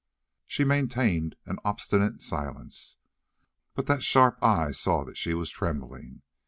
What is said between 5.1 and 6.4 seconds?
she was trembling.